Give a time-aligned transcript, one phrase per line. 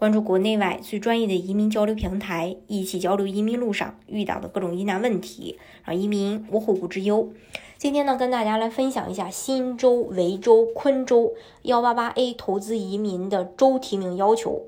[0.00, 7.28] 关注国内外最专业的移民交流平台，一起交流移民路上遇到的各种疑难问题，让移民无后顾之忧。
[7.76, 14.62] 今天呢，跟大家来分享一下新州、维州、昆州幺八八 A 投资移民的州提名要求。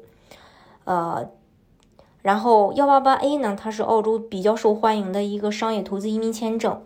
[0.85, 1.31] 呃，
[2.21, 6.83] 然后幺八八 A 呢，它是澳洲比较受欢迎的一个商业投资移民签证。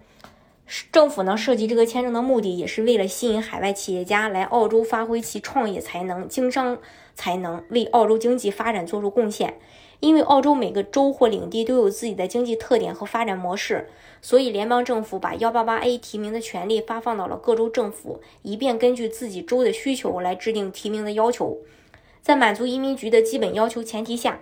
[0.90, 6.78] 政府呢设计这个签证的目的，也是为了吸引海外企业家来澳洲发挥其创业才能、经商
[7.14, 9.58] 才能，为澳洲经济发展做出贡献。
[10.00, 13.88] 因为澳洲每个州或领地都有自己的经济特点和发展模式，
[14.20, 21.56] 所以联邦政府把幺八八 A 提名的权利发放到了各州政府，以便根据自己州的需求来制定提名的要求。
[22.20, 24.40] 在满足移民局的基本要求前提下，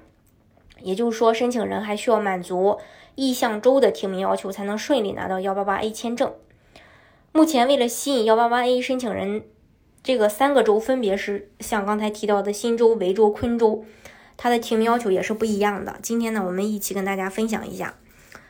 [0.84, 2.78] 也就是说，申请人还需要满足
[3.14, 6.32] 意向州的提名要求，才能顺利拿到幺八八 A 签证。
[7.32, 9.42] 目前，为了吸引幺八八 A 申请人，
[10.02, 13.84] 这个三个州分别是像刚才提到的新州、维州、昆州。
[14.36, 15.96] 它的提名要求也是不一样的。
[16.02, 17.94] 今天呢，我们一起跟大家分享一下。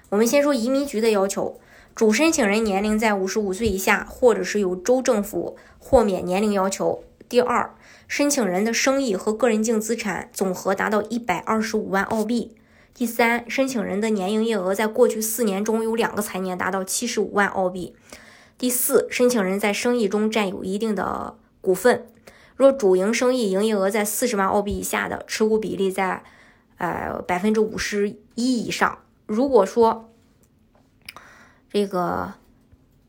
[0.08, 1.60] 我们先说移民局的要求：
[1.94, 7.04] 主申请人年龄在五十五岁以下，或者是有州政府豁免年龄要求。
[7.34, 7.74] 第二，
[8.06, 12.54] 申请人的生意和个人净资产总和达到一百二十五万澳币。
[12.94, 17.96] 第三，申请人的年营业额在过去四年中有两个财年达到七十五万澳币。
[18.56, 22.06] 第四，申请人在生意中占有一定的股份。
[22.54, 26.22] 若主营生意营业额在四十万澳币以下的，持股比例在
[26.78, 29.00] 呃百分之五十一以上。
[29.26, 30.08] 如果说
[31.69, 32.34] 这个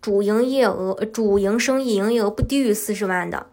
[0.01, 3.45] 主营业额、主营生意营业额不低于四十万的，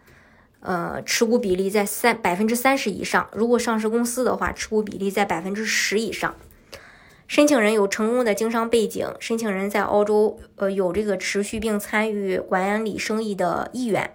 [0.63, 3.29] 呃，持股比例在三百分之三十以上。
[3.33, 6.35] 如果上市公司的话，持股比例在百分之十以上。
[7.27, 14.11] 申请人有成功的经商背景，申请人在澳洲呃有这个持续并参与管理生意的意愿。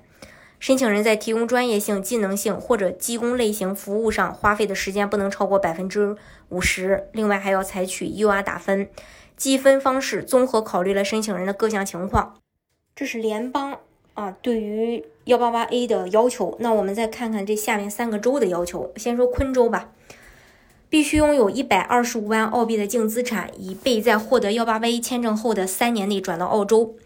[0.61, 6.17] 申请人在提供专业性、技能性或者技工类型服务上花费的时间不能超过百分之
[6.49, 7.09] 五十。
[7.12, 8.89] 另外，还要采取 UR 打分，
[9.37, 12.37] 积分方式综合考虑了申请人的各项情况。
[12.97, 13.78] 这是联邦
[14.19, 16.56] 啊对于幺八八 A 的要求。
[16.59, 18.93] 那我们再看看这下面三个州的要求。
[18.97, 19.93] 先说昆州吧，
[20.89, 26.97] 必须拥有一百二十五万澳币的净资产，以备在获得幺八八 A 签证后的三年内转到澳洲。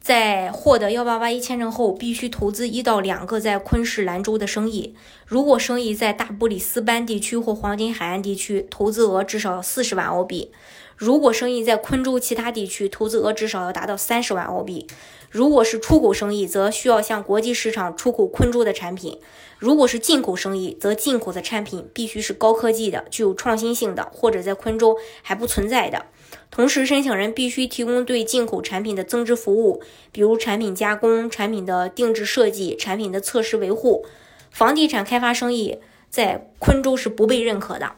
[0.00, 4.94] 在获得幺八八一签证后，必须投资一到两个在昆士兰州的生意。
[5.26, 10.50] 如果生意在大布里斯班地区或黄金海岸地区，投资额至少四十万澳币；
[10.98, 14.84] 如果生意在昆州其他地区，投资额至少要达到三十万澳币。
[15.30, 19.20] 如果是出口生意，则需要向国际市场出口昆州的产品；
[19.60, 26.06] 如果是进口生意，则进口的产品必须是高科技的、具有创新性的，或者在昆州还不存在的。
[26.50, 29.80] 同时，申请人必须提供对进口产品的增值服务，
[30.10, 34.04] 比如产品加工、产品的定制设计、产品的测试维护。
[34.50, 35.78] 房地产开发生意
[36.10, 37.92] 在昆州是不被认可的。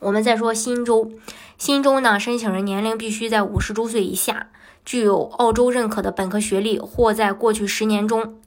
[0.00, 1.10] 我们再说新州，
[1.58, 4.48] 新州呢，申请人年龄必须在五十周岁以下，
[4.84, 8.38] 具有澳洲认可的本科学历，或在过去十年中，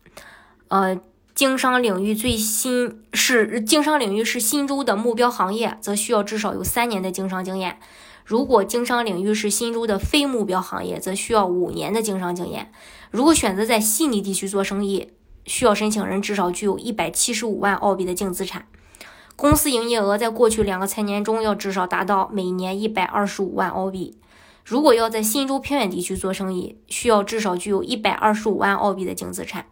[0.68, 1.00] 呃，
[1.34, 7.80] 经商领域最新是经商领域是新州的目标行业，则需要至少有三年的经商经验。
[8.26, 12.72] 如果经商领域是新州的非目标行业，则需要五年的经商经验。
[13.10, 15.14] 如果选择在悉尼地区做生意，
[15.46, 18.68] 需要申请人至少具有一百七十五万澳币的净资产，
[19.40, 24.18] 公司营业额在过去两个财年中要至少达到每年一百二十五万澳币。
[24.66, 29.66] 如果要在新州偏远地区做生意，需要至少具有一百二十五万澳币的净资产，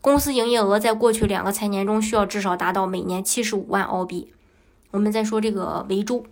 [0.00, 4.32] 公司营业额在过去两个财年中需要至少达到每年七十五万澳币。
[4.92, 6.24] 我们再说这个维州。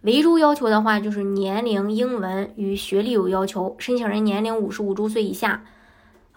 [0.00, 3.76] 维州要求的话，就是年龄、英文与学历有要求。
[3.78, 5.64] 申请人年龄五十五周岁以下，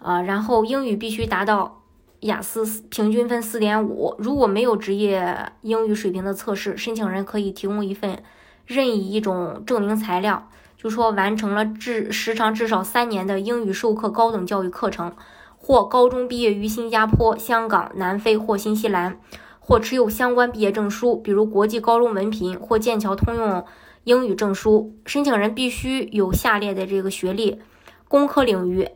[0.01, 1.82] 啊，然后英语必须达到
[2.23, 4.13] 雅思平均分四点五。
[4.17, 8.21] 如果没有职业英语水平的测试，申请人可以提供一份
[8.65, 15.13] 任意一种证明材料，就说完成了至时长至少三年的英语授课高等教育课程，
[15.57, 19.19] 或高中毕业于新加坡、香港、南非或新西兰。
[19.65, 23.63] 或持有相关毕业证书，比如国际高中文凭或剑桥通用
[24.03, 24.94] 英语证书。
[25.06, 27.62] 申请人必须有下列的这个学历：
[28.09, 28.89] 工科领域，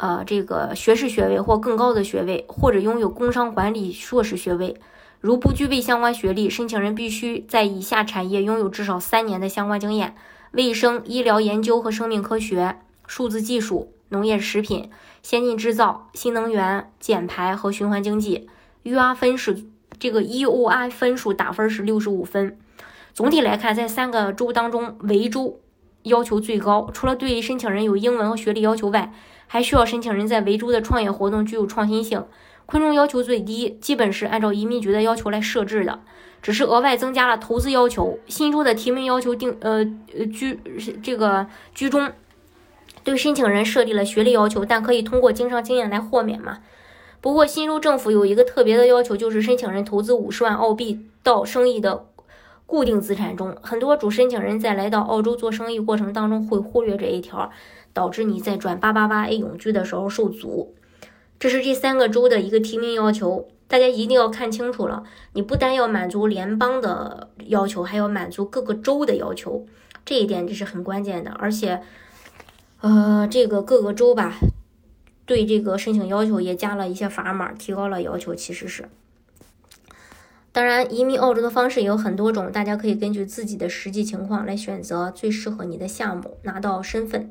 [0.00, 4.80] 呃，这个学士学位或更高的学位，或者拥有工商管理硕士学位。
[5.20, 10.16] 如不具备相关学历，申请人必须在以下产业拥有至少三年的相关经验：
[10.52, 14.88] 卫生、医疗研究和生命科学、数字技术、农业食品、
[15.22, 18.48] 先进制造、新能源、减排和循环经济。
[18.84, 19.64] ，UR 分是
[19.98, 22.58] 这个 EOI 分数打分是六十五分。
[23.12, 25.60] 总体来看，在三个州当中，维州
[26.04, 29.12] 要求最高，除了对申请人有英文和学历要求外，
[29.52, 32.24] 还需要申请人在维州的创业活动具有创新性。
[32.66, 35.98] 昆州要求最低，基本是按照移民局的要求来设置的，
[36.40, 38.16] 只是额外增加了投资要求。
[38.28, 39.84] 新州的提名要求定呃
[40.16, 40.60] 呃居
[41.02, 42.12] 这个居中，
[43.02, 46.58] 对申请人设立了学历要求，但可以通过经商经验来豁免嘛。
[47.20, 52.06] 不过新州政府有一个特别的要求，就是申请人投资五十万澳币到生意的
[52.66, 53.56] 固定资产中。
[53.60, 57.50] 很多主申请人在来到澳洲做生意过程当中会忽略这一条，
[57.92, 60.74] 导致你在转八八八 A 永居的时候受阻。
[61.38, 65.04] 这是这三个州的一个提名要求，大家一定要看清楚了。
[65.32, 69.64] 你不单要满足联邦的要求，还要满足各个州的要求，
[70.04, 71.30] 这一点这是很关键的。
[71.30, 71.80] 而且，
[72.82, 74.34] 呃，这个各个州吧，
[75.24, 78.34] 对这个申请要求也加了一些砝码，提高了要求。
[78.34, 78.90] 其实是，
[80.52, 87.30] 当然，移民澳洲的方式也有很多种，大家可以根据自己的实际情况来选择最适合你的项目，拿到身份。